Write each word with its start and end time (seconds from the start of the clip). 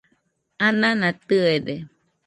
anana 0.67 1.09
tɨede 1.27 1.75